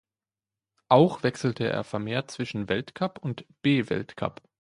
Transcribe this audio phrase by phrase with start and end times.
[0.89, 4.41] Auch wechselte er vermehrt zwischen Weltcup und B-Weltcup.